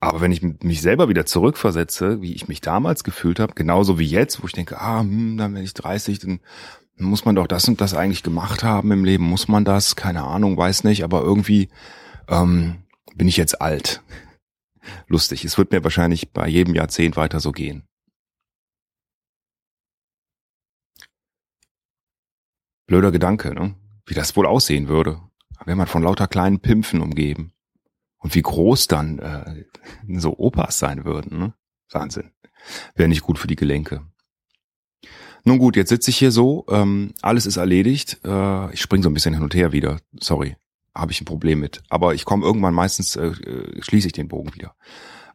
Aber 0.00 0.20
wenn 0.20 0.32
ich 0.32 0.42
mich 0.42 0.80
selber 0.80 1.08
wieder 1.10 1.26
zurückversetze, 1.26 2.22
wie 2.22 2.32
ich 2.32 2.48
mich 2.48 2.62
damals 2.62 3.04
gefühlt 3.04 3.40
habe, 3.40 3.54
genauso 3.54 3.98
wie 3.98 4.06
jetzt, 4.06 4.42
wo 4.42 4.46
ich 4.46 4.52
denke, 4.52 4.80
ah, 4.80 5.00
hm, 5.00 5.36
dann 5.36 5.54
wenn 5.54 5.64
ich 5.64 5.74
30, 5.74 6.20
dann 6.20 6.40
muss 6.98 7.24
man 7.24 7.34
doch 7.34 7.46
das 7.46 7.68
und 7.68 7.80
das 7.80 7.94
eigentlich 7.94 8.22
gemacht 8.22 8.62
haben 8.62 8.90
im 8.92 9.04
Leben. 9.04 9.24
Muss 9.24 9.48
man 9.48 9.64
das? 9.64 9.96
Keine 9.96 10.24
Ahnung, 10.24 10.56
weiß 10.56 10.84
nicht. 10.84 11.04
Aber 11.04 11.22
irgendwie 11.22 11.68
ähm, 12.28 12.82
bin 13.14 13.28
ich 13.28 13.36
jetzt 13.36 13.60
alt. 13.60 14.02
Lustig. 15.06 15.44
Es 15.44 15.58
wird 15.58 15.72
mir 15.72 15.84
wahrscheinlich 15.84 16.32
bei 16.32 16.48
jedem 16.48 16.74
Jahrzehnt 16.74 17.16
weiter 17.16 17.40
so 17.40 17.52
gehen. 17.52 17.86
Blöder 22.86 23.12
Gedanke, 23.12 23.54
ne? 23.54 23.74
Wie 24.06 24.14
das 24.14 24.34
wohl 24.34 24.46
aussehen 24.46 24.88
würde, 24.88 25.20
wenn 25.66 25.76
man 25.76 25.86
von 25.86 26.02
lauter 26.02 26.26
kleinen 26.26 26.60
Pimpfen 26.60 27.02
umgeben. 27.02 27.52
Und 28.16 28.34
wie 28.34 28.42
groß 28.42 28.88
dann 28.88 29.18
äh, 29.18 29.64
so 30.18 30.36
Opas 30.38 30.78
sein 30.78 31.04
würden, 31.04 31.38
ne? 31.38 31.54
Wahnsinn. 31.90 32.32
Wäre 32.94 33.08
nicht 33.08 33.22
gut 33.22 33.38
für 33.38 33.46
die 33.46 33.56
Gelenke. 33.56 34.06
Nun 35.44 35.58
gut, 35.58 35.76
jetzt 35.76 35.88
sitze 35.88 36.10
ich 36.10 36.18
hier 36.18 36.30
so, 36.30 36.64
ähm, 36.68 37.12
alles 37.22 37.46
ist 37.46 37.56
erledigt. 37.56 38.18
Äh, 38.24 38.72
ich 38.72 38.80
spring 38.80 39.02
so 39.02 39.08
ein 39.08 39.14
bisschen 39.14 39.34
hin 39.34 39.42
und 39.42 39.54
her 39.54 39.72
wieder. 39.72 39.98
Sorry, 40.20 40.56
habe 40.94 41.12
ich 41.12 41.20
ein 41.20 41.26
Problem 41.26 41.60
mit. 41.60 41.82
Aber 41.88 42.14
ich 42.14 42.24
komme 42.24 42.44
irgendwann 42.44 42.74
meistens, 42.74 43.16
äh, 43.16 43.26
äh, 43.26 43.82
schließe 43.82 44.08
ich 44.08 44.12
den 44.12 44.28
Bogen 44.28 44.54
wieder. 44.54 44.74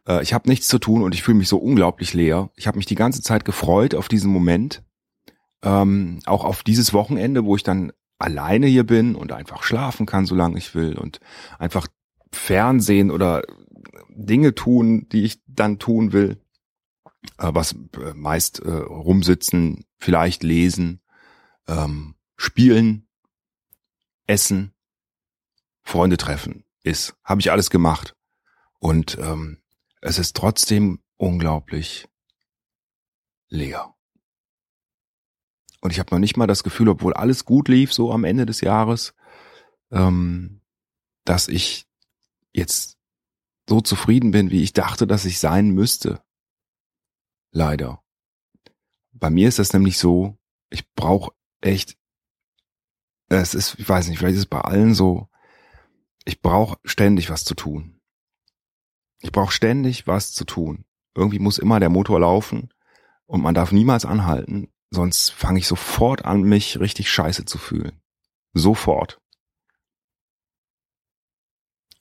Äh, 0.06 0.22
ich 0.22 0.34
habe 0.34 0.48
nichts 0.48 0.68
zu 0.68 0.78
tun 0.78 1.02
und 1.02 1.14
ich 1.14 1.22
fühle 1.22 1.38
mich 1.38 1.48
so 1.48 1.58
unglaublich 1.58 2.14
leer. 2.14 2.50
Ich 2.56 2.66
habe 2.66 2.76
mich 2.76 2.86
die 2.86 2.94
ganze 2.94 3.22
Zeit 3.22 3.44
gefreut 3.44 3.94
auf 3.94 4.08
diesen 4.08 4.30
Moment. 4.30 4.82
Ähm, 5.62 6.20
auch 6.26 6.44
auf 6.44 6.62
dieses 6.62 6.92
Wochenende, 6.92 7.44
wo 7.44 7.56
ich 7.56 7.62
dann 7.62 7.92
alleine 8.18 8.66
hier 8.66 8.84
bin 8.84 9.14
und 9.14 9.32
einfach 9.32 9.62
schlafen 9.62 10.06
kann, 10.06 10.26
solange 10.26 10.58
ich 10.58 10.74
will 10.74 10.96
und 10.96 11.20
einfach 11.58 11.88
Fernsehen 12.32 13.10
oder 13.10 13.42
Dinge 14.10 14.54
tun, 14.54 15.06
die 15.10 15.24
ich 15.24 15.40
dann 15.46 15.78
tun 15.78 16.12
will, 16.12 16.38
was 17.36 17.72
äh, 17.72 18.14
meist 18.14 18.60
äh, 18.60 18.70
rumsitzen, 18.70 19.84
vielleicht 19.98 20.42
lesen, 20.42 21.00
ähm, 21.66 22.14
spielen, 22.36 23.08
essen, 24.26 24.72
Freunde 25.82 26.16
treffen 26.16 26.64
ist. 26.82 27.14
Habe 27.24 27.40
ich 27.40 27.50
alles 27.50 27.70
gemacht. 27.70 28.16
Und 28.78 29.18
ähm, 29.18 29.58
es 30.00 30.18
ist 30.18 30.36
trotzdem 30.36 31.00
unglaublich 31.16 32.08
leer. 33.48 33.94
Und 35.80 35.90
ich 35.90 35.98
habe 35.98 36.14
noch 36.14 36.18
nicht 36.18 36.36
mal 36.36 36.46
das 36.46 36.62
Gefühl, 36.62 36.88
obwohl 36.88 37.12
alles 37.12 37.44
gut 37.44 37.68
lief, 37.68 37.92
so 37.92 38.10
am 38.10 38.24
Ende 38.24 38.46
des 38.46 38.62
Jahres, 38.62 39.14
ähm, 39.90 40.62
dass 41.24 41.48
ich 41.48 41.86
jetzt 42.52 42.98
so 43.68 43.80
zufrieden 43.80 44.30
bin, 44.30 44.50
wie 44.50 44.62
ich 44.62 44.72
dachte, 44.72 45.06
dass 45.06 45.24
ich 45.26 45.38
sein 45.38 45.70
müsste. 45.70 46.23
Leider. 47.54 48.02
Bei 49.12 49.30
mir 49.30 49.48
ist 49.48 49.60
das 49.60 49.72
nämlich 49.72 49.96
so, 49.96 50.36
ich 50.70 50.92
brauche 50.94 51.32
echt, 51.60 51.96
es 53.28 53.54
ist, 53.54 53.78
ich 53.78 53.88
weiß 53.88 54.08
nicht, 54.08 54.18
vielleicht 54.18 54.34
ist 54.34 54.40
es 54.40 54.46
bei 54.46 54.60
allen 54.60 54.92
so, 54.92 55.28
ich 56.24 56.42
brauche 56.42 56.78
ständig 56.84 57.30
was 57.30 57.44
zu 57.44 57.54
tun. 57.54 58.00
Ich 59.20 59.30
brauche 59.30 59.52
ständig 59.52 60.08
was 60.08 60.32
zu 60.32 60.44
tun. 60.44 60.84
Irgendwie 61.14 61.38
muss 61.38 61.58
immer 61.58 61.78
der 61.78 61.90
Motor 61.90 62.18
laufen 62.18 62.70
und 63.26 63.40
man 63.40 63.54
darf 63.54 63.70
niemals 63.70 64.04
anhalten, 64.04 64.72
sonst 64.90 65.30
fange 65.30 65.60
ich 65.60 65.68
sofort 65.68 66.24
an, 66.24 66.42
mich 66.42 66.80
richtig 66.80 67.08
scheiße 67.08 67.44
zu 67.44 67.58
fühlen. 67.58 68.02
Sofort. 68.52 69.20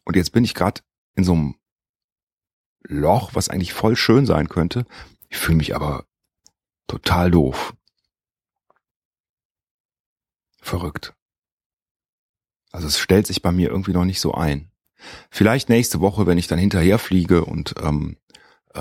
Und 0.03 0.15
jetzt 0.15 0.31
bin 0.31 0.43
ich 0.43 0.55
gerade 0.55 0.81
in 1.13 1.23
so 1.23 1.33
einem 1.33 1.55
Loch, 2.81 3.35
was 3.35 3.49
eigentlich 3.49 3.73
voll 3.73 3.95
schön 3.95 4.25
sein 4.25 4.49
könnte. 4.49 4.87
Ich 5.33 5.39
fühle 5.39 5.57
mich 5.57 5.75
aber 5.75 6.05
total 6.85 7.31
doof. 7.31 7.75
Verrückt. 10.61 11.15
Also 12.71 12.85
es 12.85 12.99
stellt 12.99 13.25
sich 13.25 13.41
bei 13.41 13.51
mir 13.51 13.69
irgendwie 13.69 13.93
noch 13.93 14.05
nicht 14.05 14.19
so 14.19 14.35
ein. 14.35 14.71
Vielleicht 15.31 15.69
nächste 15.69 16.01
Woche, 16.01 16.27
wenn 16.27 16.37
ich 16.37 16.45
dann 16.45 16.59
hinterher 16.59 16.99
fliege 16.99 17.45
und 17.45 17.73
ähm, 17.81 18.17
äh, 18.75 18.79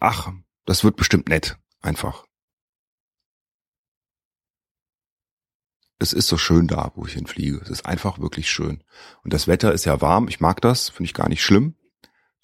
ach, 0.00 0.32
das 0.64 0.82
wird 0.82 0.96
bestimmt 0.96 1.28
nett, 1.28 1.58
einfach. 1.82 2.24
es 6.00 6.12
ist 6.12 6.28
so 6.28 6.38
schön 6.38 6.68
da, 6.68 6.92
wo 6.94 7.06
ich 7.06 7.14
hinfliege. 7.14 7.60
Es 7.60 7.70
ist 7.70 7.84
einfach 7.84 8.20
wirklich 8.20 8.48
schön. 8.48 8.84
Und 9.24 9.32
das 9.32 9.48
Wetter 9.48 9.72
ist 9.72 9.84
ja 9.84 10.00
warm. 10.00 10.28
Ich 10.28 10.38
mag 10.38 10.60
das, 10.60 10.90
finde 10.90 11.06
ich 11.06 11.14
gar 11.14 11.28
nicht 11.28 11.42
schlimm. 11.42 11.74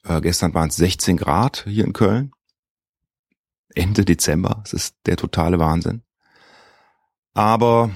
Äh, 0.03 0.21
gestern 0.21 0.53
waren 0.55 0.71
es 0.71 0.77
16 0.77 1.17
Grad 1.17 1.65
hier 1.67 1.85
in 1.85 1.93
Köln. 1.93 2.34
Ende 3.75 4.05
Dezember. 4.05 4.63
Es 4.65 4.73
ist 4.73 4.97
der 5.07 5.17
totale 5.17 5.59
Wahnsinn. 5.59 6.03
Aber 7.33 7.91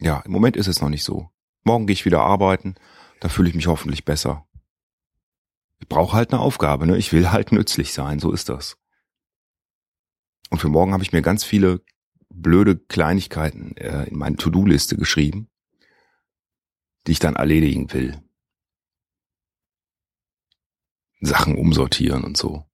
ja, 0.00 0.20
im 0.20 0.32
Moment 0.32 0.56
ist 0.56 0.66
es 0.66 0.80
noch 0.80 0.88
nicht 0.88 1.04
so. 1.04 1.30
Morgen 1.64 1.86
gehe 1.86 1.92
ich 1.94 2.06
wieder 2.06 2.22
arbeiten. 2.22 2.74
Da 3.20 3.28
fühle 3.28 3.50
ich 3.50 3.54
mich 3.54 3.66
hoffentlich 3.66 4.04
besser. 4.04 4.46
Ich 5.78 5.88
brauche 5.88 6.16
halt 6.16 6.32
eine 6.32 6.40
Aufgabe. 6.40 6.86
Ne? 6.86 6.96
Ich 6.96 7.12
will 7.12 7.30
halt 7.30 7.52
nützlich 7.52 7.92
sein. 7.92 8.18
So 8.18 8.32
ist 8.32 8.48
das. 8.48 8.78
Und 10.50 10.58
für 10.58 10.68
morgen 10.68 10.92
habe 10.92 11.02
ich 11.02 11.12
mir 11.12 11.22
ganz 11.22 11.44
viele 11.44 11.82
blöde 12.30 12.76
Kleinigkeiten 12.76 13.76
äh, 13.76 14.04
in 14.04 14.16
meine 14.16 14.36
To-Do-Liste 14.36 14.96
geschrieben, 14.96 15.48
die 17.06 17.12
ich 17.12 17.18
dann 17.18 17.36
erledigen 17.36 17.92
will. 17.92 18.22
Sachen 21.20 21.56
umsortieren 21.56 22.24
und 22.24 22.36
so. 22.36 22.66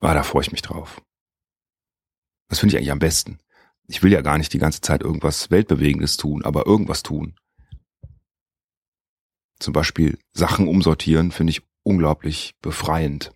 Ah, 0.00 0.14
da 0.14 0.22
freue 0.22 0.42
ich 0.42 0.52
mich 0.52 0.62
drauf. 0.62 1.02
Das 2.48 2.58
finde 2.58 2.74
ich 2.74 2.78
eigentlich 2.78 2.92
am 2.92 2.98
besten. 2.98 3.38
Ich 3.88 4.02
will 4.02 4.12
ja 4.12 4.20
gar 4.20 4.38
nicht 4.38 4.52
die 4.52 4.58
ganze 4.58 4.80
Zeit 4.80 5.02
irgendwas 5.02 5.50
Weltbewegendes 5.50 6.16
tun, 6.16 6.44
aber 6.44 6.66
irgendwas 6.66 7.02
tun. 7.02 7.36
Zum 9.58 9.72
Beispiel 9.72 10.18
Sachen 10.32 10.68
umsortieren 10.68 11.30
finde 11.30 11.52
ich 11.52 11.62
unglaublich 11.82 12.54
befreiend. 12.60 13.32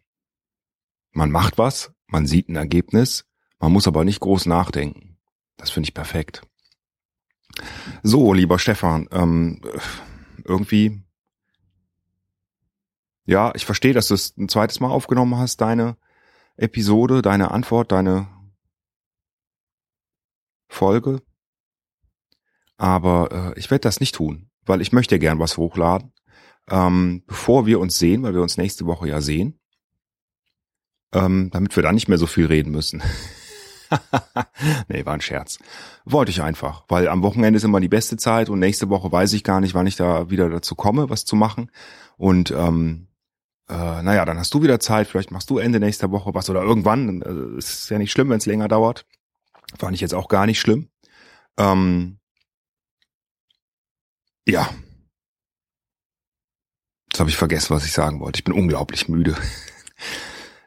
Man 1.12 1.30
macht 1.30 1.56
was, 1.56 1.92
man 2.06 2.26
sieht 2.26 2.48
ein 2.48 2.56
Ergebnis, 2.56 3.24
man 3.58 3.72
muss 3.72 3.86
aber 3.86 4.04
nicht 4.04 4.20
groß 4.20 4.46
nachdenken. 4.46 5.18
Das 5.56 5.70
finde 5.70 5.88
ich 5.88 5.94
perfekt. 5.94 6.42
So, 8.02 8.32
lieber 8.32 8.58
Stefan, 8.58 9.08
ähm, 9.12 9.60
irgendwie, 10.44 11.02
ja, 13.30 13.52
ich 13.54 13.64
verstehe, 13.64 13.92
dass 13.92 14.08
du 14.08 14.14
es 14.14 14.36
ein 14.36 14.48
zweites 14.48 14.80
Mal 14.80 14.90
aufgenommen 14.90 15.36
hast, 15.36 15.60
deine 15.60 15.96
Episode, 16.56 17.22
deine 17.22 17.50
Antwort, 17.50 17.92
deine 17.92 18.28
Folge. 20.68 21.22
Aber 22.76 23.54
äh, 23.54 23.58
ich 23.58 23.70
werde 23.70 23.82
das 23.82 24.00
nicht 24.00 24.14
tun, 24.14 24.50
weil 24.64 24.80
ich 24.80 24.92
möchte 24.92 25.18
gern 25.18 25.38
was 25.38 25.56
hochladen, 25.56 26.12
ähm, 26.68 27.22
bevor 27.26 27.66
wir 27.66 27.80
uns 27.80 27.98
sehen, 27.98 28.22
weil 28.22 28.34
wir 28.34 28.42
uns 28.42 28.56
nächste 28.56 28.86
Woche 28.86 29.08
ja 29.08 29.20
sehen 29.20 29.60
ähm, 31.12 31.50
damit 31.52 31.74
wir 31.76 31.82
da 31.82 31.92
nicht 31.92 32.08
mehr 32.08 32.18
so 32.18 32.26
viel 32.26 32.46
reden 32.46 32.70
müssen. 32.70 33.02
nee, 34.88 35.04
war 35.04 35.14
ein 35.14 35.20
Scherz. 35.20 35.58
Wollte 36.04 36.30
ich 36.30 36.42
einfach, 36.42 36.84
weil 36.88 37.08
am 37.08 37.22
Wochenende 37.22 37.56
ist 37.56 37.64
immer 37.64 37.80
die 37.80 37.88
beste 37.88 38.16
Zeit 38.16 38.48
und 38.48 38.60
nächste 38.60 38.88
Woche 38.88 39.10
weiß 39.10 39.32
ich 39.32 39.44
gar 39.44 39.60
nicht, 39.60 39.74
wann 39.74 39.86
ich 39.86 39.96
da 39.96 40.30
wieder 40.30 40.48
dazu 40.48 40.74
komme, 40.74 41.10
was 41.10 41.24
zu 41.24 41.36
machen. 41.36 41.70
Und 42.16 42.52
ähm, 42.52 43.08
äh, 43.70 44.02
naja, 44.02 44.24
dann 44.24 44.38
hast 44.38 44.52
du 44.52 44.62
wieder 44.62 44.80
Zeit, 44.80 45.06
vielleicht 45.06 45.30
machst 45.30 45.48
du 45.48 45.58
Ende 45.58 45.78
nächster 45.78 46.10
Woche 46.10 46.34
was 46.34 46.50
oder 46.50 46.62
irgendwann. 46.62 47.22
Also, 47.22 47.56
ist 47.56 47.88
ja 47.90 47.98
nicht 47.98 48.10
schlimm, 48.10 48.28
wenn 48.28 48.38
es 48.38 48.46
länger 48.46 48.68
dauert. 48.68 49.06
Fand 49.78 49.94
ich 49.94 50.00
jetzt 50.00 50.14
auch 50.14 50.28
gar 50.28 50.46
nicht 50.46 50.60
schlimm. 50.60 50.88
Ähm, 51.56 52.18
ja. 54.46 54.68
Jetzt 57.12 57.20
habe 57.20 57.30
ich 57.30 57.36
vergessen, 57.36 57.74
was 57.74 57.84
ich 57.84 57.92
sagen 57.92 58.20
wollte. 58.20 58.38
Ich 58.38 58.44
bin 58.44 58.54
unglaublich 58.54 59.08
müde. 59.08 59.36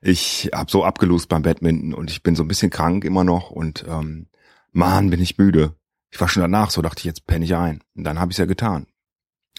Ich 0.05 0.49
hab 0.51 0.69
so 0.69 0.83
abgelost 0.83 1.29
beim 1.29 1.43
Badminton 1.43 1.93
und 1.93 2.11
ich 2.11 2.23
bin 2.23 2.35
so 2.35 2.43
ein 2.43 2.49
bisschen 2.49 2.69
krank 2.69 3.05
immer 3.05 3.23
noch 3.23 3.51
und 3.51 3.85
ähm, 3.87 4.27
Mann, 4.73 5.09
bin 5.09 5.21
ich 5.21 5.37
müde. 5.37 5.77
Ich 6.11 6.19
war 6.19 6.27
schon 6.27 6.41
danach, 6.41 6.71
so 6.71 6.81
dachte 6.81 6.99
ich, 6.99 7.05
jetzt 7.05 7.25
penne 7.25 7.45
ich 7.45 7.55
ein. 7.55 7.81
Und 7.95 8.03
dann 8.03 8.19
habe 8.19 8.29
ich 8.29 8.35
es 8.35 8.39
ja 8.39 8.45
getan. 8.45 8.85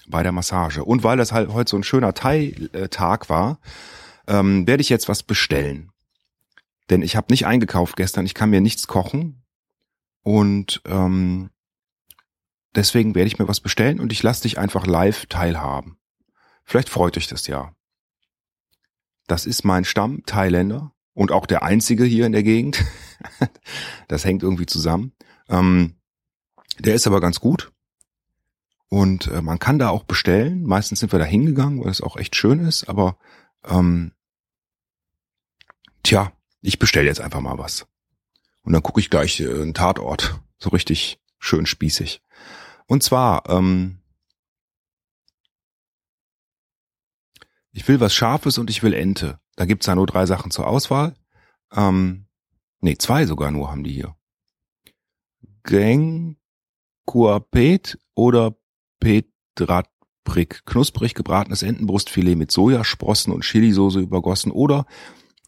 Bei 0.07 0.23
der 0.23 0.31
Massage. 0.31 0.83
Und 0.83 1.03
weil 1.03 1.17
das 1.17 1.31
halt 1.31 1.51
heute 1.51 1.71
so 1.71 1.77
ein 1.77 1.83
schöner 1.83 2.13
Thai-Tag 2.13 3.29
war, 3.29 3.59
ähm, 4.27 4.67
werde 4.67 4.81
ich 4.81 4.89
jetzt 4.89 5.09
was 5.09 5.23
bestellen. 5.23 5.91
Denn 6.89 7.01
ich 7.01 7.15
habe 7.15 7.31
nicht 7.31 7.45
eingekauft 7.45 7.95
gestern, 7.95 8.25
ich 8.25 8.33
kann 8.33 8.49
mir 8.49 8.61
nichts 8.61 8.87
kochen. 8.87 9.43
Und 10.21 10.81
ähm, 10.85 11.49
deswegen 12.75 13.15
werde 13.15 13.27
ich 13.27 13.39
mir 13.39 13.47
was 13.47 13.59
bestellen 13.59 13.99
und 13.99 14.11
ich 14.11 14.23
lasse 14.23 14.43
dich 14.43 14.57
einfach 14.57 14.85
live 14.85 15.25
teilhaben. 15.27 15.97
Vielleicht 16.63 16.89
freut 16.89 17.17
euch 17.17 17.27
das 17.27 17.47
ja. 17.47 17.73
Das 19.27 19.45
ist 19.45 19.63
mein 19.63 19.85
Stamm, 19.85 20.23
Thailänder. 20.25 20.91
Und 21.13 21.31
auch 21.31 21.45
der 21.45 21.63
einzige 21.63 22.03
hier 22.03 22.25
in 22.25 22.33
der 22.33 22.43
Gegend. 22.43 22.83
das 24.07 24.25
hängt 24.25 24.43
irgendwie 24.43 24.65
zusammen. 24.65 25.13
Ähm, 25.47 25.95
der 26.79 26.95
ist 26.95 27.07
aber 27.07 27.21
ganz 27.21 27.39
gut. 27.39 27.71
Und 28.89 29.27
äh, 29.27 29.41
man 29.41 29.59
kann 29.59 29.79
da 29.79 29.89
auch 29.89 30.03
bestellen. 30.03 30.63
Meistens 30.63 30.99
sind 30.99 31.11
wir 31.11 31.19
da 31.19 31.25
hingegangen, 31.25 31.83
weil 31.83 31.91
es 31.91 32.01
auch 32.01 32.17
echt 32.17 32.35
schön 32.35 32.59
ist. 32.59 32.87
Aber 32.87 33.17
ähm, 33.65 34.13
tja, 36.03 36.31
ich 36.61 36.79
bestelle 36.79 37.07
jetzt 37.07 37.21
einfach 37.21 37.41
mal 37.41 37.57
was. 37.57 37.87
Und 38.61 38.73
dann 38.73 38.83
gucke 38.83 38.99
ich 38.99 39.09
gleich 39.09 39.39
äh, 39.39 39.49
einen 39.49 39.73
Tatort. 39.73 40.39
So 40.57 40.69
richtig 40.69 41.19
schön 41.37 41.65
spießig. 41.65 42.21
Und 42.87 43.03
zwar, 43.03 43.49
ähm, 43.49 43.99
ich 47.73 47.85
will 47.89 47.99
was 47.99 48.15
Scharfes 48.15 48.57
und 48.57 48.69
ich 48.69 48.81
will 48.81 48.93
Ente. 48.93 49.37
Da 49.57 49.65
gibt's 49.65 49.85
ja 49.85 49.95
nur 49.95 50.07
drei 50.07 50.25
Sachen 50.25 50.51
zur 50.51 50.65
Auswahl. 50.65 51.13
Ähm, 51.73 52.27
nee, 52.79 52.97
zwei 52.97 53.25
sogar 53.25 53.51
nur 53.51 53.69
haben 53.69 53.83
die 53.83 53.91
hier. 53.91 54.15
Gang 55.63 56.37
Kuapet 57.05 57.99
oder 58.15 58.55
Petratbrick. 59.05 60.65
Knusprig 60.65 61.13
gebratenes 61.13 61.61
Entenbrustfilet 61.61 62.35
mit 62.35 62.51
Sojasprossen 62.51 63.31
und 63.31 63.45
Chilisauce 63.45 63.97
übergossen 63.97 64.51
oder 64.51 64.87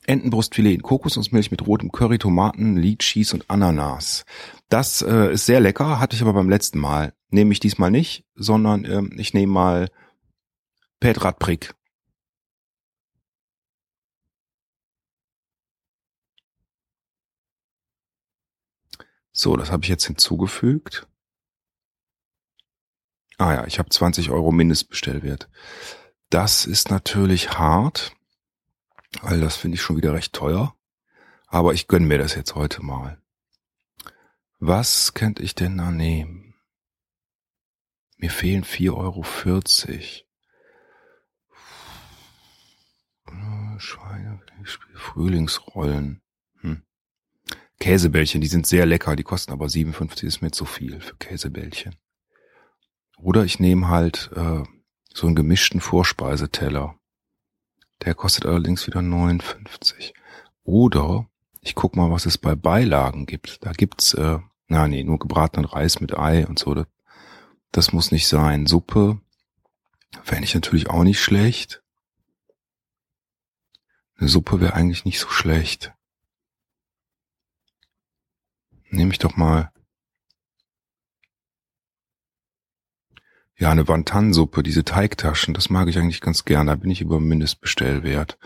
Entenbrustfilet 0.05 0.75
in 0.75 0.83
Kokosnussmilch 0.83 1.49
mit 1.49 1.65
rotem 1.65 1.91
Curry, 1.91 2.19
Tomaten, 2.19 2.77
Litschis 2.77 3.33
und 3.33 3.49
Ananas. 3.49 4.25
Das 4.69 5.01
äh, 5.01 5.33
ist 5.33 5.47
sehr 5.47 5.59
lecker, 5.59 5.99
hatte 5.99 6.15
ich 6.15 6.21
aber 6.21 6.33
beim 6.33 6.49
letzten 6.49 6.77
Mal. 6.77 7.13
Nehme 7.31 7.51
ich 7.51 7.59
diesmal 7.59 7.89
nicht, 7.89 8.25
sondern 8.35 8.85
ähm, 8.85 9.11
ich 9.17 9.33
nehme 9.33 9.51
mal 9.51 9.89
Petratbrick. 10.99 11.73
So, 19.31 19.57
das 19.57 19.71
habe 19.71 19.83
ich 19.83 19.89
jetzt 19.89 20.05
hinzugefügt. 20.05 21.07
Ah 23.37 23.53
ja, 23.53 23.67
ich 23.67 23.79
habe 23.79 23.89
20 23.89 24.31
Euro 24.31 24.51
Mindestbestellwert. 24.51 25.49
Das 26.29 26.65
ist 26.65 26.89
natürlich 26.89 27.51
hart, 27.51 28.13
weil 29.21 29.39
das 29.39 29.55
finde 29.55 29.75
ich 29.75 29.81
schon 29.81 29.97
wieder 29.97 30.13
recht 30.13 30.33
teuer. 30.33 30.75
Aber 31.47 31.73
ich 31.73 31.87
gönn 31.87 32.05
mir 32.05 32.17
das 32.17 32.35
jetzt 32.35 32.55
heute 32.55 32.83
mal. 32.83 33.21
Was 34.59 35.13
könnte 35.13 35.43
ich 35.43 35.55
denn 35.55 35.77
da 35.77 35.91
nehmen? 35.91 36.55
Mir 38.17 38.31
fehlen 38.31 38.63
4,40 38.63 38.93
Euro. 38.93 39.23
Schweine, 43.79 44.41
Frühlingsrollen. 44.95 46.21
Käsebällchen, 47.79 48.41
die 48.41 48.47
sind 48.47 48.65
sehr 48.65 48.85
lecker, 48.85 49.15
die 49.15 49.23
kosten 49.23 49.51
aber 49.51 49.69
57, 49.69 50.27
ist 50.27 50.41
mir 50.41 50.51
zu 50.51 50.65
viel 50.65 50.99
für 50.99 51.15
Käsebällchen. 51.15 51.95
Oder 53.17 53.43
ich 53.43 53.59
nehme 53.59 53.87
halt 53.87 54.29
äh, 54.35 54.63
so 55.13 55.27
einen 55.27 55.35
gemischten 55.35 55.81
Vorspeiseteller. 55.81 56.95
Der 58.03 58.13
kostet 58.13 58.45
allerdings 58.45 58.85
wieder 58.85 59.01
59. 59.01 60.13
Oder 60.63 61.27
ich 61.61 61.75
guck 61.75 61.95
mal, 61.95 62.11
was 62.11 62.25
es 62.25 62.37
bei 62.37 62.55
Beilagen 62.55 63.25
gibt. 63.25 63.65
Da 63.65 63.71
gibt's, 63.71 64.13
äh, 64.13 64.39
na 64.67 64.87
nee, 64.87 65.03
nur 65.03 65.19
gebratenen 65.19 65.65
Reis 65.65 65.99
mit 65.99 66.17
Ei 66.17 66.45
und 66.45 66.59
so. 66.59 66.73
Das, 66.73 66.87
das 67.71 67.93
muss 67.93 68.11
nicht 68.11 68.27
sein. 68.27 68.67
Suppe 68.67 69.19
fände 70.23 70.45
ich 70.45 70.53
natürlich 70.53 70.89
auch 70.89 71.03
nicht 71.03 71.19
schlecht. 71.19 71.81
Eine 74.17 74.29
Suppe 74.29 74.61
wäre 74.61 74.73
eigentlich 74.73 75.05
nicht 75.05 75.19
so 75.19 75.29
schlecht. 75.29 75.93
Nehme 78.89 79.11
ich 79.11 79.19
doch 79.19 79.35
mal. 79.35 79.71
Ja, 83.59 83.71
eine 83.71 83.87
Wantansuppe, 83.87 84.61
diese 84.61 84.85
Teigtaschen, 84.85 85.55
das 85.55 85.71
mag 85.71 85.87
ich 85.87 85.97
eigentlich 85.97 86.21
ganz 86.21 86.45
gern. 86.45 86.67
Da 86.67 86.75
bin 86.75 86.91
ich 86.91 87.01
über 87.01 87.19
Mindestbestellwert. 87.19 88.37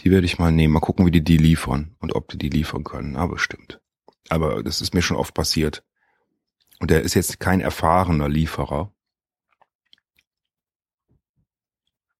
Die 0.00 0.10
werde 0.10 0.26
ich 0.26 0.38
mal 0.38 0.52
nehmen. 0.52 0.74
Mal 0.74 0.80
gucken, 0.80 1.06
wie 1.06 1.10
die 1.10 1.24
die 1.24 1.38
liefern 1.38 1.96
und 1.98 2.14
ob 2.14 2.28
die 2.28 2.36
die 2.36 2.50
liefern 2.50 2.84
können. 2.84 3.16
Aber 3.16 3.38
stimmt. 3.38 3.80
Aber 4.28 4.62
das 4.62 4.82
ist 4.82 4.92
mir 4.92 5.00
schon 5.00 5.16
oft 5.16 5.32
passiert. 5.32 5.82
Und 6.78 6.90
er 6.90 7.00
ist 7.00 7.14
jetzt 7.14 7.40
kein 7.40 7.60
erfahrener 7.62 8.28
Lieferer. 8.28 8.92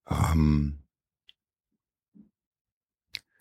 Ähm, 0.09 0.83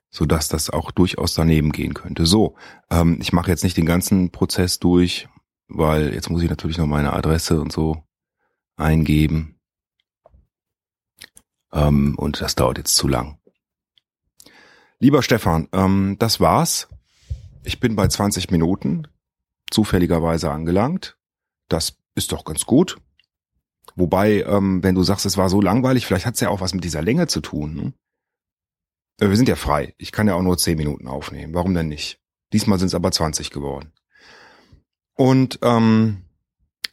so 0.09 0.25
dass 0.25 0.49
das 0.49 0.69
auch 0.69 0.91
durchaus 0.91 1.33
daneben 1.35 1.71
gehen 1.71 1.93
könnte. 1.93 2.25
So, 2.25 2.57
ähm, 2.89 3.19
ich 3.21 3.31
mache 3.31 3.49
jetzt 3.49 3.63
nicht 3.63 3.77
den 3.77 3.85
ganzen 3.85 4.31
Prozess 4.31 4.79
durch, 4.79 5.29
weil 5.69 6.13
jetzt 6.13 6.29
muss 6.29 6.43
ich 6.43 6.49
natürlich 6.49 6.77
noch 6.77 6.85
meine 6.85 7.13
Adresse 7.13 7.62
und 7.62 7.71
so 7.71 8.03
eingeben. 8.79 9.59
Ähm, 11.71 12.15
und 12.17 12.41
das 12.41 12.55
dauert 12.55 12.77
jetzt 12.77 12.95
zu 12.95 13.07
lang. 13.07 13.37
Lieber 14.99 15.23
Stefan, 15.23 15.69
ähm, 15.71 16.17
das 16.19 16.39
war's. 16.39 16.87
Ich 17.63 17.79
bin 17.79 17.95
bei 17.95 18.07
20 18.07 18.51
Minuten 18.51 19.07
zufälligerweise 19.69 20.51
angelangt. 20.51 21.17
Das 21.67 21.97
ist 22.15 22.31
doch 22.31 22.43
ganz 22.43 22.65
gut. 22.65 22.97
Wobei, 23.95 24.43
ähm, 24.43 24.83
wenn 24.83 24.95
du 24.95 25.03
sagst, 25.03 25.25
es 25.25 25.37
war 25.37 25.49
so 25.49 25.61
langweilig, 25.61 26.05
vielleicht 26.05 26.25
hat 26.25 26.35
es 26.35 26.39
ja 26.41 26.49
auch 26.49 26.61
was 26.61 26.73
mit 26.73 26.83
dieser 26.83 27.01
Länge 27.01 27.27
zu 27.27 27.41
tun. 27.41 27.75
Ne? 27.75 27.93
Äh, 29.19 29.29
wir 29.29 29.37
sind 29.37 29.49
ja 29.49 29.55
frei. 29.55 29.93
Ich 29.97 30.11
kann 30.11 30.27
ja 30.27 30.35
auch 30.35 30.41
nur 30.41 30.57
zehn 30.57 30.77
Minuten 30.77 31.07
aufnehmen. 31.07 31.53
Warum 31.53 31.73
denn 31.73 31.87
nicht? 31.87 32.19
Diesmal 32.53 32.79
sind 32.79 32.87
es 32.87 32.95
aber 32.95 33.11
20 33.11 33.51
geworden. 33.51 33.93
Und 35.15 35.59
ähm, 35.63 36.28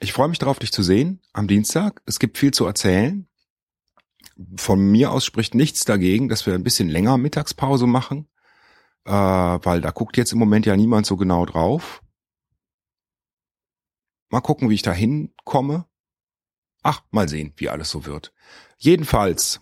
ich 0.00 0.12
freue 0.12 0.28
mich 0.28 0.38
darauf, 0.38 0.58
dich 0.58 0.72
zu 0.72 0.82
sehen 0.82 1.20
am 1.32 1.48
Dienstag. 1.48 2.02
Es 2.06 2.18
gibt 2.18 2.38
viel 2.38 2.52
zu 2.52 2.66
erzählen. 2.66 3.28
Von 4.56 4.90
mir 4.90 5.12
aus 5.12 5.24
spricht 5.24 5.54
nichts 5.54 5.84
dagegen, 5.84 6.28
dass 6.28 6.46
wir 6.46 6.54
ein 6.54 6.62
bisschen 6.62 6.88
länger 6.88 7.16
Mittagspause 7.16 7.86
machen, 7.86 8.28
äh, 9.04 9.12
weil 9.12 9.80
da 9.80 9.90
guckt 9.90 10.16
jetzt 10.16 10.32
im 10.32 10.38
Moment 10.38 10.66
ja 10.66 10.76
niemand 10.76 11.06
so 11.06 11.16
genau 11.16 11.46
drauf. 11.46 12.02
Mal 14.28 14.40
gucken, 14.40 14.68
wie 14.68 14.74
ich 14.74 14.82
da 14.82 14.92
hinkomme. 14.92 15.86
Ach, 16.82 17.02
mal 17.10 17.28
sehen, 17.28 17.52
wie 17.56 17.68
alles 17.68 17.90
so 17.90 18.04
wird. 18.04 18.32
Jedenfalls, 18.78 19.60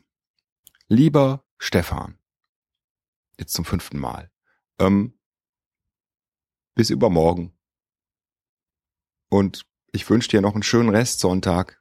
lieber 0.88 1.44
Stefan, 1.58 2.18
Jetzt 3.38 3.54
zum 3.54 3.64
fünften 3.64 3.98
Mal. 3.98 4.30
Ähm, 4.78 5.18
bis 6.74 6.90
übermorgen. 6.90 7.56
Und 9.28 9.66
ich 9.94 10.10
wünsche 10.10 10.28
dir 10.28 10.40
noch 10.40 10.54
einen 10.54 10.64
schönen 10.64 10.88
Restsonntag, 10.88 11.80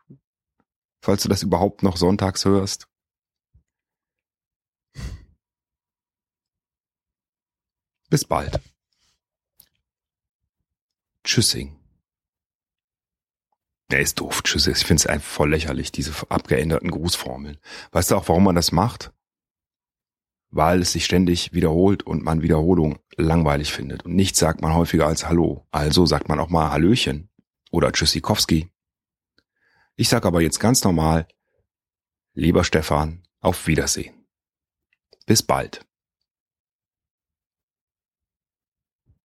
falls 1.02 1.24
du 1.24 1.30
das 1.30 1.42
überhaupt 1.42 1.82
noch 1.82 1.98
sonntags 1.98 2.46
hörst. 2.46 2.88
Bis 8.10 8.24
bald. 8.24 8.60
Tschüssing. 11.24 11.80
Der 13.90 14.02
ist 14.02 14.20
doof, 14.20 14.44
tschüss. 14.44 14.68
Ich 14.68 14.86
finde 14.86 15.02
es 15.02 15.08
einfach 15.08 15.28
voll 15.28 15.50
lächerlich, 15.50 15.92
diese 15.92 16.14
abgeänderten 16.30 16.92
Grußformeln. 16.92 17.58
Weißt 17.92 18.12
du 18.12 18.16
auch, 18.16 18.28
warum 18.28 18.44
man 18.44 18.56
das 18.56 18.72
macht? 18.72 19.12
weil 20.56 20.84
es 20.84 20.92
sich 20.92 21.06
ständig 21.06 21.54
wiederholt 21.54 22.04
und 22.04 22.24
man 22.24 22.44
Wiederholung 22.44 23.00
langweilig 23.18 23.74
findet. 23.74 24.06
Und 24.06 24.14
nichts 24.14 24.38
sagt 24.38 24.62
man 24.62 24.76
häufiger 24.76 25.08
als 25.08 25.28
Hallo. 25.28 25.66
Also 25.72 26.06
sagt 26.06 26.30
man 26.30 26.40
auch 26.40 26.50
mal 26.50 26.70
Hallöchen 26.70 27.33
oder 27.74 27.92
Tschüssikowski. 27.92 28.72
Ich 29.96 30.08
sag 30.08 30.26
aber 30.26 30.42
jetzt 30.42 30.60
ganz 30.60 30.84
normal, 30.84 31.28
lieber 32.34 32.64
Stefan, 32.64 33.24
auf 33.40 33.68
Wiedersehen. 33.68 34.28
Bis 35.26 35.42
bald. 35.42 35.86